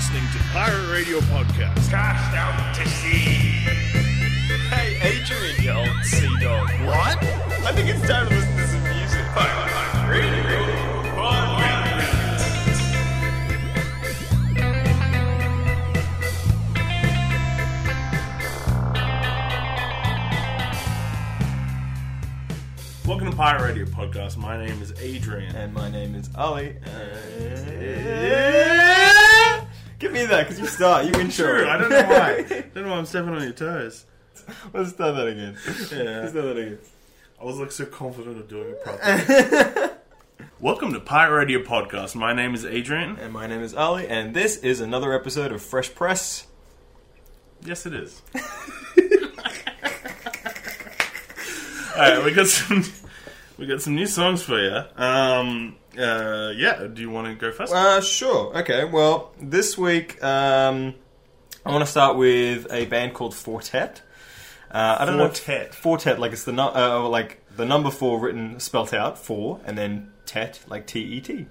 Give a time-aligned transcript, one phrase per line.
[0.00, 1.90] listening to Pirate Radio Podcast.
[1.90, 3.68] Cast out to sea.
[4.70, 6.70] Hey, Adrian, you old sea dog.
[6.86, 7.22] What?
[7.66, 9.20] I think it's time to listen to some music.
[9.34, 11.90] Pirate Radio Podcast.
[23.06, 24.38] Welcome to Pirate Radio Podcast.
[24.38, 25.54] My name is Adrian.
[25.54, 26.78] And my name is Ali.
[30.00, 31.04] Give me that, because you start.
[31.04, 31.28] You intro.
[31.30, 32.30] Sure, I don't know why.
[32.50, 34.06] I don't know why I'm stepping on your toes.
[34.72, 35.58] Let's start that again.
[35.66, 36.20] Yeah.
[36.20, 36.78] Let's start that again.
[37.38, 39.90] I was like so confident of doing it properly.
[40.60, 42.14] Welcome to Pirate Radio Podcast.
[42.14, 43.18] My name is Adrian.
[43.18, 46.46] And my name is Ali, and this is another episode of Fresh Press.
[47.62, 48.22] Yes, it is.
[51.94, 52.84] All right, we got some.
[53.60, 54.74] We got some new songs for you.
[54.96, 57.72] Um, uh, yeah, do you want to go first?
[57.74, 58.56] Uh, sure.
[58.60, 58.84] Okay.
[58.84, 60.94] Well, this week um,
[61.66, 64.00] I want to start with a band called Four Tet.
[64.70, 65.26] Uh, I don't know.
[65.28, 65.74] Four Tet.
[65.74, 69.76] Fortet, like it's the nu- uh, like the number four written spelt out four, and
[69.76, 71.44] then tet like T E T.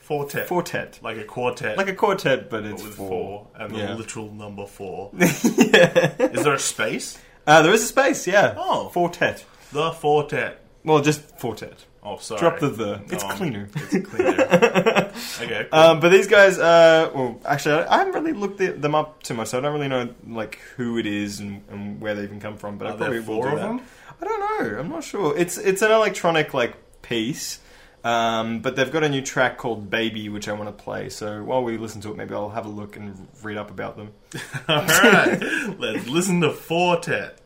[0.00, 0.48] Four Tet.
[0.48, 1.76] Fortet, Like a quartet.
[1.76, 3.08] like a quartet, but it's with four.
[3.08, 3.94] four, and the Yeah.
[3.94, 5.10] literal number four.
[5.18, 6.14] yeah.
[6.18, 7.18] Is there a space?
[7.46, 8.26] Uh, there is a space.
[8.26, 8.54] Yeah.
[8.56, 8.88] Oh.
[8.88, 9.44] Four Tet.
[9.72, 10.60] The Four Tet.
[10.86, 11.84] Well, just Four Tet.
[12.02, 12.38] Oh, sorry.
[12.40, 13.00] Drop the the.
[13.10, 13.68] It's Um, cleaner.
[13.74, 14.30] It's cleaner.
[15.42, 15.66] okay.
[15.70, 15.78] cool.
[15.78, 19.22] Um, but these guys, uh, well, actually, I I haven't really looked the- them up
[19.24, 22.22] too much, so I don't really know like who it is and, and where they
[22.22, 22.78] even come from.
[22.78, 23.66] But I Are probably there will four do of that.
[23.66, 23.80] them?
[24.22, 24.40] I don't
[24.74, 24.78] know.
[24.78, 25.36] I'm not sure.
[25.36, 27.58] It's it's an electronic like piece,
[28.04, 31.08] um, but they've got a new track called "Baby," which I want to play.
[31.08, 33.96] So while we listen to it, maybe I'll have a look and read up about
[33.96, 34.12] them.
[34.68, 35.76] All right.
[35.80, 37.40] Let's listen to Four Tet.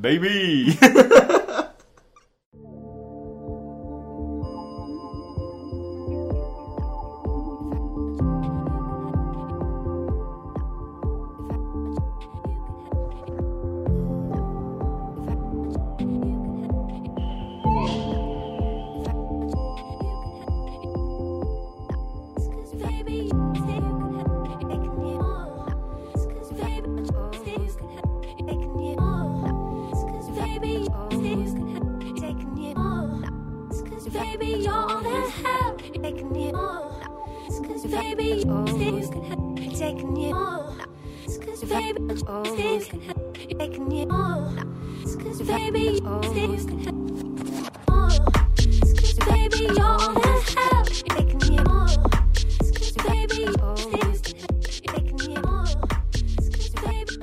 [0.00, 0.72] Baby.
[0.80, 1.01] Baby,
[37.92, 38.42] baby,
[38.78, 40.80] things can help taking you on.
[41.26, 42.00] Cause baby,
[42.56, 44.56] things can help taking you on.
[45.22, 46.00] Cause baby,
[46.32, 47.02] things can help.
[48.96, 52.10] Cause baby, you're all that help taking you on.
[52.74, 55.66] Cause baby, things can help taking you on.
[56.12, 57.16] Cause baby,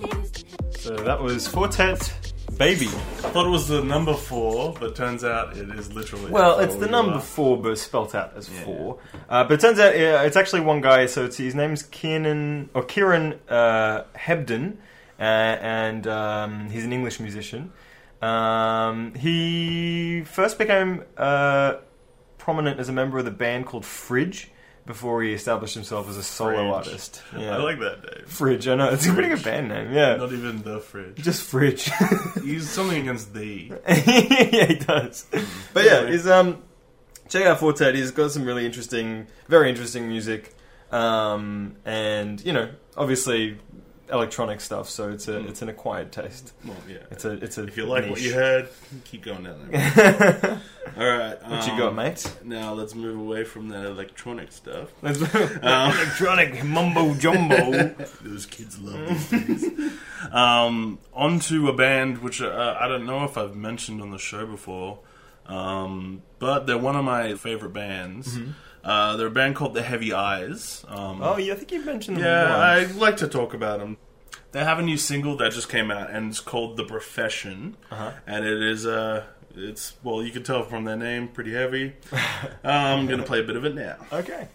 [0.00, 0.76] things can help.
[0.78, 2.23] so that was Four Tet.
[2.58, 2.86] Baby.
[2.86, 6.30] I thought it was the number four, but turns out it is literally.
[6.30, 8.98] Well, it's the number four, but spelt out as four.
[9.28, 11.06] Uh, but it turns out uh, it's actually one guy.
[11.06, 14.76] So it's, his name's Kieran or Kieran uh, Hebden,
[15.18, 17.72] uh, and um, he's an English musician.
[18.22, 21.74] Um, he first became uh,
[22.38, 24.50] prominent as a member of the band called Fridge
[24.86, 26.72] before he established himself as a solo Fridge.
[26.74, 27.22] artist.
[27.32, 28.26] I like that name.
[28.26, 28.68] Fridge.
[28.68, 29.92] I know it's a pretty good band name.
[29.92, 31.16] Yeah, Not even the fridge.
[31.22, 31.90] just Fridge.
[32.42, 33.72] He's something against the.
[33.88, 35.26] yeah, he does.
[35.72, 36.62] But yeah, he's um
[37.28, 37.94] check out Four Tet.
[37.94, 40.54] He's got some really interesting, very interesting music,
[40.92, 43.58] um, and you know, obviously
[44.10, 44.88] electronic stuff.
[44.88, 46.52] So it's a it's an acquired taste.
[46.64, 46.98] Well, yeah.
[47.10, 47.64] It's a it's a.
[47.64, 48.68] If you like what you heard,
[49.04, 50.60] keep going down there.
[50.96, 51.42] All right.
[51.48, 52.36] what you um, got, mate?
[52.44, 54.90] Now let's move away from that electronic stuff.
[55.64, 57.94] Um, electronic mumbo jumbo.
[58.22, 59.92] Those kids love these things.
[60.32, 64.46] um, onto a band which uh, I don't know if I've mentioned on the show
[64.46, 64.98] before,
[65.46, 68.38] um, but they're one of my favorite bands.
[68.82, 70.84] Uh, they're a band called The Heavy Eyes.
[70.88, 73.96] Um, oh yeah, I think you mentioned them yeah, I like to talk about them.
[74.52, 78.12] They have a new single that just came out, and it's called "The Profession," Uh-huh.
[78.26, 79.24] and it is uh,
[79.56, 81.94] it's well, you can tell from their name, pretty heavy.
[82.64, 83.96] I'm gonna play a bit of it now.
[84.12, 84.48] Okay.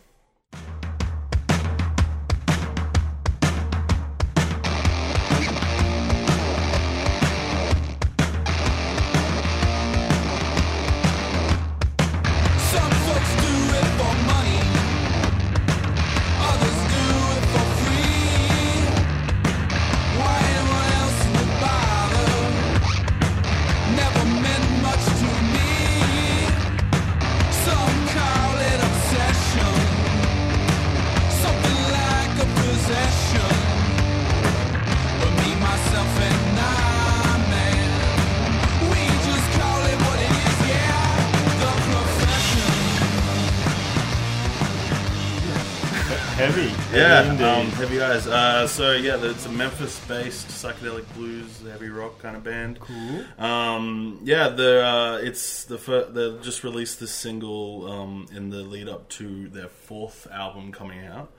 [46.40, 46.70] Heavy.
[46.98, 47.68] Yeah, Heavy um.
[47.72, 48.26] Heavy Eyes.
[48.26, 52.80] Uh, so yeah, it's a Memphis-based psychedelic blues, heavy rock kind of band.
[52.80, 53.26] Cool.
[53.38, 58.60] Um, yeah, the uh, it's the fir- they just released this single um, in the
[58.60, 61.30] lead up to their fourth album coming out.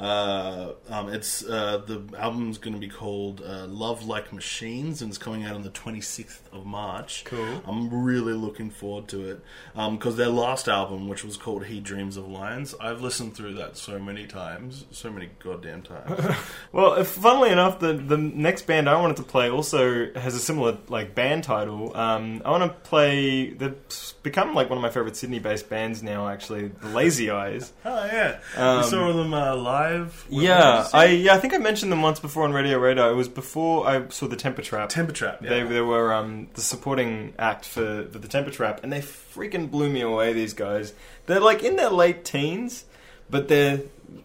[0.00, 5.10] Uh, um, it's uh, the album's going to be called uh, "Love Like Machines" and
[5.10, 7.22] it's coming out on the 26th of March.
[7.26, 7.62] Cool.
[7.66, 9.40] I'm really looking forward to it
[9.74, 13.76] because their last album, which was called "He Dreams of Lions," I've listened through that
[13.76, 16.36] so many times, so many goddamn times.
[16.72, 20.38] Well, if, funnily enough, the the next band I wanted to play also has a
[20.38, 21.96] similar like band title.
[21.96, 23.50] Um, I want to play.
[23.50, 23.74] They've
[24.22, 26.28] become like one of my favorite Sydney-based bands now.
[26.28, 27.72] Actually, the Lazy Eyes.
[27.84, 29.56] oh yeah, Um, you saw them uh,
[29.90, 30.26] live.
[30.28, 33.10] Yeah, I yeah I think I mentioned them once before on Radio Radar.
[33.10, 34.88] It was before I saw the Temper Trap.
[34.88, 35.42] Temper Trap.
[35.42, 35.50] Yeah.
[35.50, 39.70] They, they were um, the supporting act for, for the Temper Trap, and they freaking
[39.70, 40.32] blew me away.
[40.32, 40.92] These guys,
[41.26, 42.84] they're like in their late teens,
[43.28, 43.80] but they're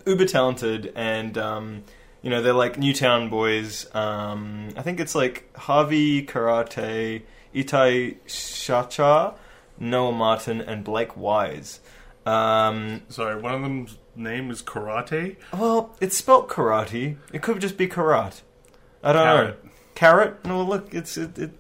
[0.06, 1.84] uber talented, and um,
[2.22, 3.88] you know they're like Newtown boys.
[3.96, 7.24] Um, I think it's like Harvey Karate,
[7.54, 9.36] Itai Shacha,
[9.80, 11.80] Noah Martin, and Blake Wise.
[12.26, 15.36] Um, Sorry, one of them's name is Karate.
[15.54, 17.18] well, it's spelt karate.
[17.34, 18.42] It could just be karat.
[19.04, 19.64] I don't Carrot.
[19.64, 19.70] know.
[19.96, 20.46] Carrot?
[20.46, 21.52] No, look, it's it, it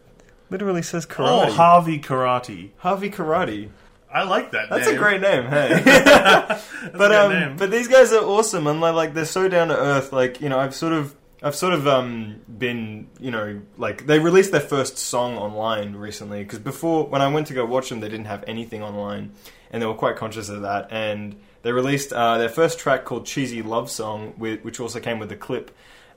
[0.50, 1.52] literally says Oh, karate.
[1.52, 2.70] Harvey Karate.
[2.78, 3.70] Harvey Karate.
[4.12, 4.70] I like that.
[4.70, 4.96] That's name.
[4.96, 5.82] a great name, hey.
[6.94, 7.58] But um, name.
[7.58, 10.14] but these guys are awesome, and like they're so down to earth.
[10.14, 11.14] Like you know, I've sort of.
[11.46, 16.44] I've sort of um, been, you know, like they released their first song online recently
[16.44, 19.32] because before when I went to go watch them, they didn't have anything online,
[19.70, 20.88] and they were quite conscious of that.
[20.90, 25.30] And they released uh, their first track called "Cheesy Love Song," which also came with
[25.30, 25.70] the clip.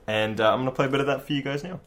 [0.07, 1.79] And uh, I'm gonna play a bit of that for you guys now.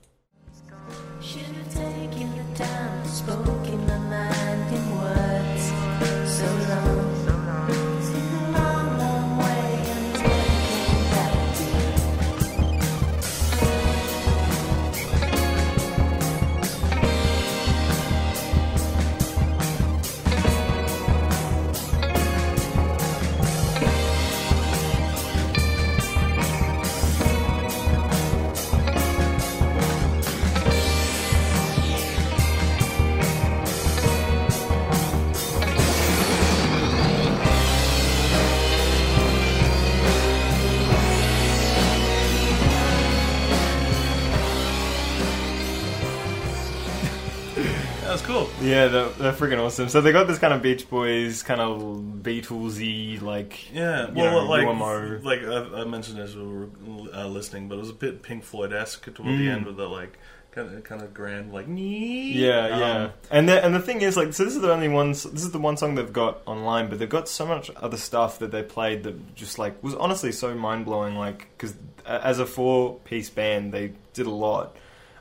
[48.73, 49.89] Yeah, they're, they're freaking awesome.
[49.89, 51.81] So they got this kind of Beach Boys, kind of
[52.23, 55.21] Beatlesy, like Yeah, well, know, like UMO.
[55.23, 56.69] like I, I mentioned as we were
[57.15, 59.39] uh, listening, but it was a bit Pink Floyd esque toward Mm.
[59.39, 60.19] the end with the like
[60.53, 61.67] kind of kind of grand like.
[61.69, 63.05] Yeah, yeah.
[63.05, 65.11] Um, And the and the thing is, like, so this is the only one.
[65.11, 68.39] This is the one song they've got online, but they've got so much other stuff
[68.41, 71.17] that they played that just like was honestly so mind blowing.
[71.17, 71.75] Like, because
[72.07, 74.77] as a four piece band, they did a lot.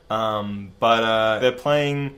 [0.10, 2.16] Um, but uh, they're playing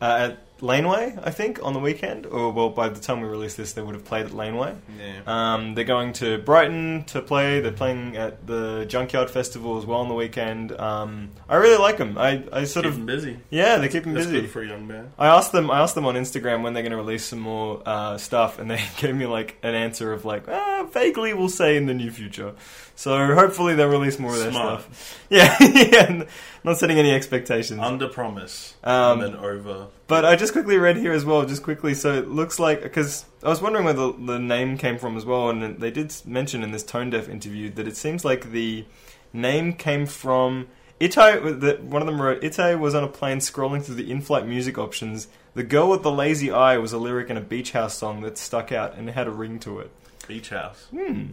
[0.00, 2.24] uh, at Laneway, I think, on the weekend.
[2.26, 4.74] Or well, by the time we release this, they would have played at Laneway.
[4.98, 5.20] yeah.
[5.26, 7.60] Um, they're going to Brighton to play.
[7.60, 10.72] They're playing at the Junkyard Festival as well on the weekend.
[10.72, 12.16] Um, I really like them.
[12.16, 13.38] I, I sort Keep of them busy.
[13.50, 14.40] yeah, they keep them That's busy.
[14.42, 15.12] good for a young man.
[15.18, 15.70] I asked them.
[15.70, 18.70] I asked them on Instagram when they're going to release some more uh, stuff, and
[18.70, 22.10] they gave me like an answer of like, ah, vaguely we'll say in the near
[22.10, 22.54] future.
[22.98, 24.80] So hopefully they'll release more of their Smart.
[24.80, 25.22] stuff.
[25.28, 26.24] Yeah, yeah.
[26.66, 27.78] Not setting any expectations.
[27.80, 29.86] Under promise Um, and then over.
[30.08, 31.94] But I just quickly read here as well, just quickly.
[31.94, 35.24] So it looks like because I was wondering where the, the name came from as
[35.24, 38.84] well, and they did mention in this Tone Deaf interview that it seems like the
[39.32, 40.66] name came from
[41.00, 41.60] Itai.
[41.60, 44.76] That one of them wrote Itai was on a plane scrolling through the in-flight music
[44.76, 45.28] options.
[45.54, 48.36] The girl with the lazy eye was a lyric in a beach house song that
[48.36, 49.90] stuck out and had a ring to it.
[50.26, 50.88] Beach House.
[50.90, 51.26] Hmm.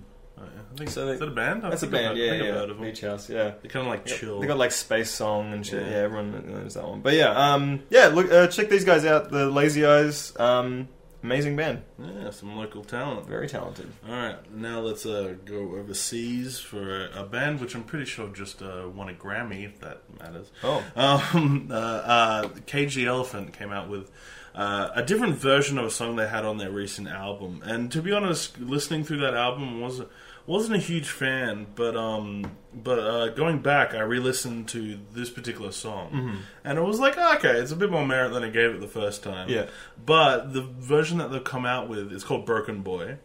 [0.44, 0.62] Oh, yeah.
[0.74, 1.66] I think, So they- is that a band?
[1.66, 2.52] I That's a I've band, yeah, yeah.
[2.54, 2.82] heard of.
[2.82, 3.54] Beach house, yeah.
[3.62, 4.40] They're kind of like chill.
[4.40, 5.84] They got like space song and shit.
[5.84, 5.90] Yeah.
[5.92, 7.02] Yeah, everyone knows that one.
[7.02, 8.08] But yeah, um, yeah.
[8.08, 9.30] Look, uh, check these guys out.
[9.32, 10.88] The Lazy Eyes, um,
[11.22, 13.28] amazing band, yeah, some local talent.
[13.28, 13.88] very talented.
[14.08, 18.28] All right, now let's uh, go overseas for a, a band which I'm pretty sure
[18.30, 20.52] just uh, won a Grammy, if that matters.
[20.64, 24.12] Oh, Um, uh, uh, Cage Elephant came out with
[24.56, 28.02] uh, a different version of a song they had on their recent album, and to
[28.02, 30.10] be honest, listening through that album wasn't
[30.46, 35.72] wasn't a huge fan, but um, but uh, going back, I re-listened to this particular
[35.72, 38.72] song, and it was like oh, okay, it's a bit more merit than I gave
[38.76, 39.50] it the first time.
[39.50, 39.68] Yeah.
[40.06, 43.18] but the version that they've come out with is called Broken Boy.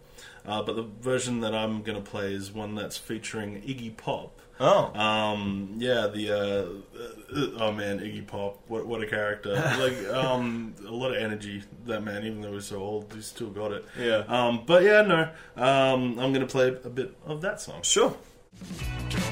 [0.46, 4.40] Uh, but the version that I'm going to play is one that's featuring Iggy Pop.
[4.60, 9.54] Oh, Um, yeah, the uh, uh, oh man, Iggy Pop, what what a character!
[9.78, 11.62] like, um, a lot of energy.
[11.86, 13.84] That man, even though he's so old, he's still got it.
[13.98, 14.24] Yeah.
[14.26, 15.30] Um, but yeah, no,
[15.62, 17.82] um, I'm gonna play a bit of that song.
[17.82, 18.16] sure.
[18.60, 19.28] I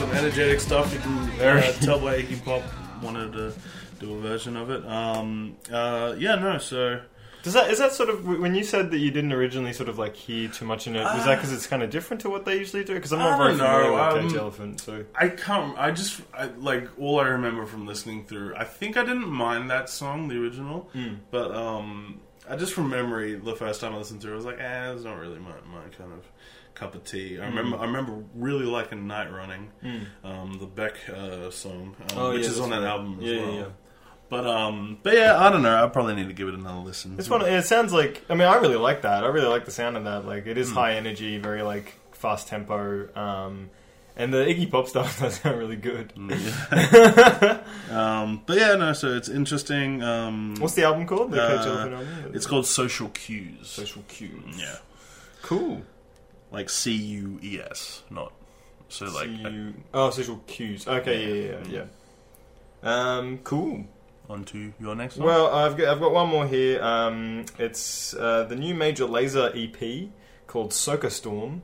[0.00, 0.94] some energetic stuff.
[0.94, 2.62] You can uh, tell why Iggy Pop
[3.02, 3.52] wanted to
[3.98, 4.82] do a version of it.
[4.86, 6.56] Um, uh, yeah, no.
[6.56, 7.02] So
[7.42, 9.98] Does that is that sort of when you said that you didn't originally sort of
[9.98, 11.04] like hear too much in it?
[11.04, 12.94] Was that because it's kind of different to what they usually do?
[12.94, 15.78] Because I'm not very familiar know, with Cage um, Elephant, so I can't.
[15.78, 18.54] I just I, like all I remember from listening through.
[18.56, 21.16] I think I didn't mind that song, the original, Hmm.
[21.30, 24.46] but um, I just from memory, the first time I listened to it, I was
[24.46, 26.24] like, eh, it's not really my, my kind of
[26.74, 27.38] cup of tea.
[27.40, 29.70] I remember I remember really liking Night Running,
[30.24, 32.86] um, the Beck uh, song, um, Oh, which yeah, is on that right.
[32.88, 33.54] album as Yeah, yeah, well.
[33.54, 33.64] yeah.
[34.28, 35.84] But um, but yeah, I don't know.
[35.84, 37.16] I probably need to give it another listen.
[37.18, 37.42] It's one.
[37.42, 38.24] It sounds like.
[38.30, 39.24] I mean, I really like that.
[39.24, 40.24] I really like the sound of that.
[40.24, 40.74] Like, it is Hmm.
[40.76, 43.08] high energy, very like fast tempo.
[43.18, 43.70] Um,
[44.16, 46.12] and the Iggy Pop stuff does sound really good.
[47.90, 48.92] um, but yeah, no.
[48.92, 50.02] So it's interesting.
[50.02, 51.32] Um, What's the album called?
[51.32, 52.32] The Uh, album.
[52.34, 53.68] it's called Social Cues.
[53.68, 54.56] Social Cues.
[54.56, 54.76] Yeah.
[55.42, 55.82] Cool.
[56.50, 58.32] Like C U E S, not
[58.88, 59.30] so like
[59.94, 60.86] oh, social cues.
[60.86, 61.86] Okay, yeah, yeah,
[62.82, 63.16] yeah.
[63.16, 63.84] Um, cool.
[64.28, 65.26] on to your next one.
[65.26, 66.82] Well, I've got I've got one more here.
[66.82, 70.10] Um, it's uh, the new Major Lazer EP
[70.46, 71.62] called Soca Storm.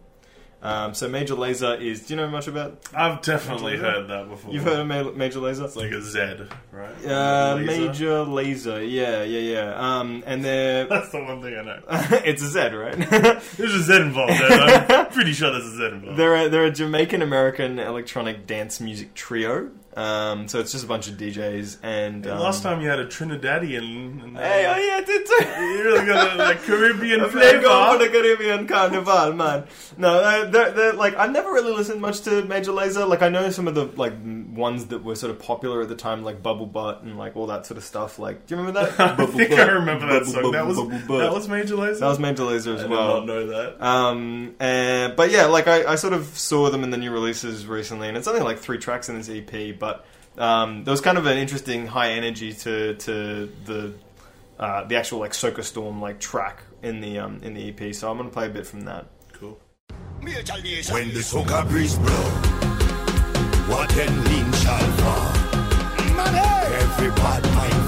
[0.63, 2.07] Um, so Major Lazer is.
[2.07, 2.81] Do you know much about?
[2.95, 4.53] I've definitely Major heard that before.
[4.53, 5.65] You've heard of Ma- Major Lazer?
[5.65, 7.05] It's like a Z, right?
[7.07, 7.87] Uh, Laser.
[7.87, 8.91] Major Lazer.
[8.91, 9.99] Yeah, yeah, yeah.
[9.99, 10.85] Um, and they're.
[10.89, 11.81] That's the one thing I know.
[12.25, 12.97] it's a Z, right?
[13.57, 14.33] There's a Z involved.
[14.33, 14.87] There.
[14.89, 16.19] I'm pretty sure there's a Z involved.
[16.19, 19.71] They're a, they're a Jamaican American electronic dance music trio.
[19.97, 22.27] Um, so it's just a bunch of DJs and.
[22.27, 24.23] Um, Last time you had a Trinidadian.
[24.23, 25.45] And, Hey, oh yeah, I did too.
[25.63, 27.99] You really got a like, Caribbean gonna for flavor.
[27.99, 29.65] the Caribbean Carnival, man.
[29.97, 33.09] No, they're, they're like I've never really listened much to Major Lazer.
[33.09, 34.13] Like I know some of the like
[34.57, 37.47] ones that were sort of popular at the time, like Bubble Butt and like all
[37.49, 38.19] that sort of stuff.
[38.19, 38.99] Like, do you remember that?
[39.21, 40.43] I think I remember that song.
[40.45, 41.19] Butt, That was Bubble Butt.
[41.21, 42.01] that was Major Lazer.
[42.01, 43.19] that was Major Lazer I as did well.
[43.19, 43.83] not know that.
[43.85, 47.67] Um, and, but yeah, like I, I sort of saw them in the new releases
[47.67, 50.05] recently, and it's only like three tracks in this EP, but
[50.39, 53.95] um, there was kind of an interesting high energy to to the
[54.59, 57.95] uh, the actual like Soca Storm like track in the um, in the EP.
[57.95, 59.07] So I'm gonna play a bit from that.
[59.33, 59.59] Cool.
[60.91, 62.43] When the soca breeze blow,
[63.69, 65.33] what then lean shall fall.
[66.83, 67.86] Every bad mind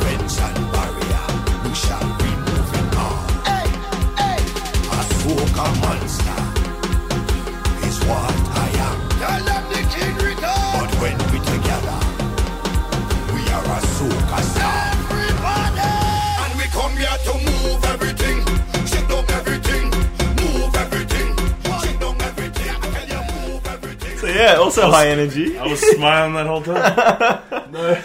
[24.39, 25.59] yeah, also high energy.
[25.59, 27.73] I was smiling that whole time.
[27.73, 28.03] no,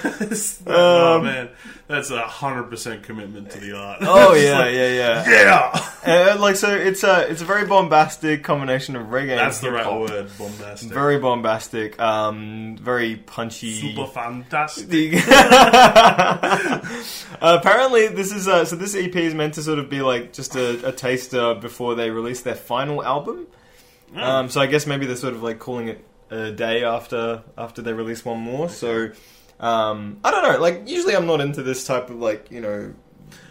[0.68, 1.50] oh man,
[1.88, 4.00] that's a hundred percent commitment to the art.
[4.02, 5.30] Oh yeah, like, yeah, yeah.
[6.06, 6.34] yeah.
[6.34, 9.36] Uh, like so, it's a it's a very bombastic combination of reggae.
[9.36, 10.30] That's the right word.
[10.38, 10.90] Bombastic.
[10.90, 12.00] Very bombastic.
[12.00, 13.74] Um, very punchy.
[13.74, 15.14] super fantastic.
[17.42, 18.76] Uh, apparently, this is uh, so.
[18.76, 22.10] This EP is meant to sort of be like just a, a taster before they
[22.10, 23.48] release their final album.
[24.16, 27.82] Um, so I guess maybe they're sort of like calling it a day after after
[27.82, 28.70] they release one more.
[28.70, 29.10] So
[29.60, 30.60] um, I don't know.
[30.60, 32.94] Like usually, I'm not into this type of like you know.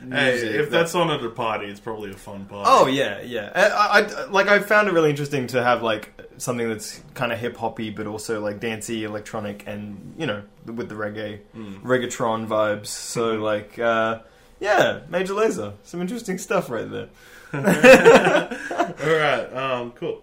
[0.00, 2.68] Hey, music if that- that's on at a party, it's probably a fun party.
[2.72, 3.50] Oh yeah, yeah.
[3.54, 7.38] I, I, like I found it really interesting to have like something that's kind of
[7.38, 11.40] hip hoppy, but also like dancey, electronic, and you know with the reggae,
[11.82, 12.86] reggaetron vibes.
[12.88, 14.20] So like, uh,
[14.60, 17.08] yeah, Major Lazer, some interesting stuff right there.
[17.54, 19.52] All right.
[19.56, 19.92] Um.
[19.92, 20.22] Cool.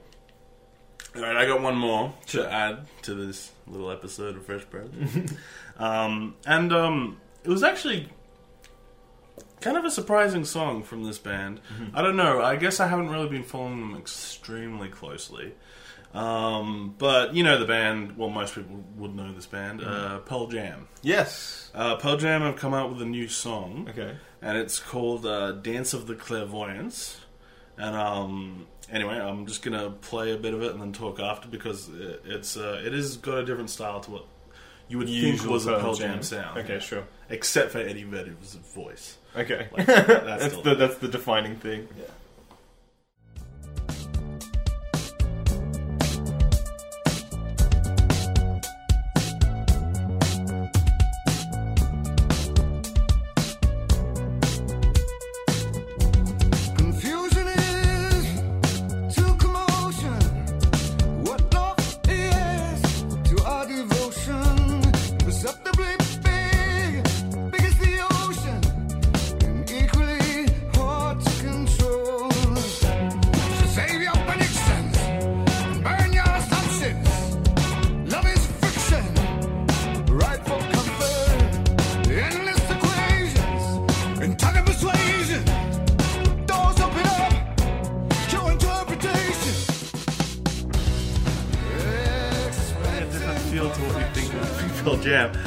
[1.16, 1.36] All right.
[1.36, 4.92] I got one more to add to this little episode of Fresh Bread.
[5.78, 6.36] um.
[6.46, 7.18] And um.
[7.44, 8.10] It was actually
[9.62, 11.62] kind of a surprising song from this band.
[11.94, 12.42] I don't know.
[12.42, 15.54] I guess I haven't really been following them extremely closely.
[16.14, 18.18] Um, but you know the band.
[18.18, 19.82] Well, most people would know this band.
[19.84, 20.88] Uh, Pearl Jam.
[21.02, 21.70] Yes.
[21.74, 23.88] Uh, Pearl Jam have come out with a new song.
[23.90, 24.16] Okay.
[24.42, 27.20] and it's called uh, Dance of the Clairvoyants.
[27.78, 31.48] And um, anyway, I'm just gonna play a bit of it and then talk after
[31.48, 34.26] because it, it's uh, it is got a different style to what
[34.88, 36.58] you would think Usual was a Pearl Jam, sound.
[36.58, 37.04] Okay, sure.
[37.30, 39.18] Except for Eddie Vedder's voice.
[39.36, 41.88] Okay, Like, that's that's still the that's the defining thing.
[41.88, 42.06] Confusion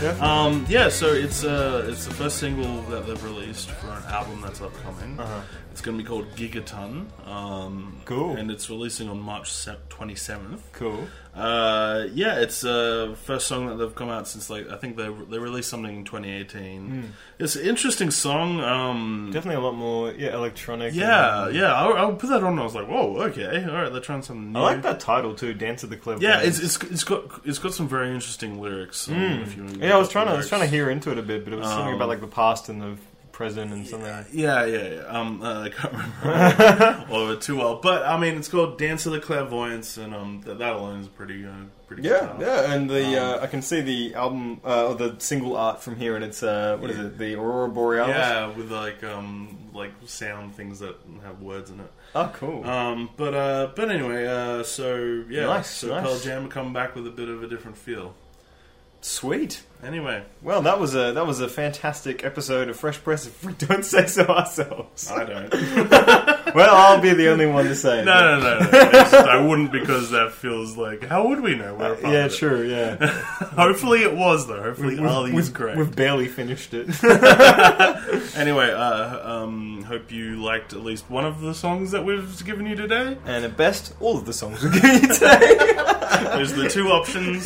[0.02, 0.16] Yeah.
[0.20, 4.40] Um, yeah, so it's uh, it's the first single that they've released for an album
[4.42, 5.18] that's upcoming.
[5.20, 5.40] Uh-huh.
[5.70, 7.06] It's going to be called Gigaton.
[7.26, 8.36] Um, Cool.
[8.36, 10.62] And it's releasing on March twenty seventh.
[10.72, 11.06] Cool.
[11.34, 15.08] Uh, yeah, it's uh, first song that they've come out since like I think they
[15.30, 16.86] they released something in 2018.
[16.90, 17.02] Hmm.
[17.38, 18.60] It's an interesting song.
[18.60, 20.92] Um, Definitely a lot more yeah electronic.
[20.94, 21.72] yeah, and- yeah.
[21.72, 22.52] I, I put that on.
[22.52, 23.90] and I was like, whoa, okay, all right.
[23.90, 24.58] They're trying something new.
[24.58, 26.20] I like that title too, Dance of the Cliff.
[26.20, 29.08] Yeah, it's, it's it's got it's got some very interesting lyrics.
[29.08, 29.82] Um, if you Hmm.
[29.92, 29.96] Yeah.
[29.96, 31.56] I was trying to I was trying to hear into it a bit, but it
[31.56, 32.96] was something Um, about like the past and the
[33.32, 34.08] present and something.
[34.32, 35.00] Yeah, yeah, yeah.
[35.06, 38.78] Um, uh, I can't remember all of it too well, but I mean, it's called
[38.78, 41.50] Dance of the Clairvoyants, and um, that, that alone is pretty, uh,
[41.86, 42.02] pretty.
[42.02, 42.42] good Yeah, title.
[42.42, 45.82] yeah, and the Um, uh, I can see the album uh, or the single art
[45.82, 47.16] from here, and it's uh, what is it?
[47.18, 48.14] The Aurora Borealis.
[48.14, 51.90] yeah, with like um, like sound things that have words in it.
[52.14, 52.68] Oh, cool.
[52.68, 56.04] Um, but uh, but anyway, uh, so yeah, Nice, so nice.
[56.04, 58.14] Pearl Jam come back with a bit of a different feel.
[59.04, 59.64] Sweet.
[59.84, 63.26] Anyway, Well, that was a that was a fantastic episode of Fresh Press.
[63.26, 65.10] If we don't say so ourselves.
[65.10, 65.52] I don't.
[66.54, 67.98] well, I'll be the only one to say.
[67.98, 68.04] it.
[68.04, 68.68] no, no, no, no.
[68.72, 71.74] It's I wouldn't because that feels like how would we know?
[71.74, 72.36] We're a part Yeah, of it?
[72.36, 72.62] true.
[72.62, 72.94] Yeah,
[73.56, 74.62] Hopefully it was though.
[74.62, 75.78] Hopefully Ali's we've, correct.
[75.78, 76.86] we've barely finished it.
[78.36, 82.66] Anyway, uh, um, hope you liked at least one of the songs that we've given
[82.66, 83.16] you today.
[83.26, 85.56] and at best, all of the songs we're giving you today.
[86.36, 87.44] There's the two options.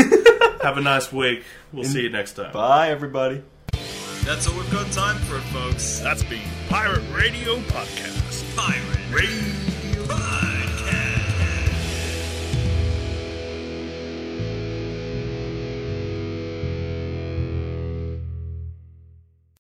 [0.63, 1.45] Have a nice week.
[1.73, 2.53] We'll see you next time.
[2.53, 3.43] Bye, everybody.
[4.25, 6.01] That's all we've got time for, folks.
[6.01, 8.57] That's been Pirate Radio Podcast.
[8.57, 9.76] Pirate Radio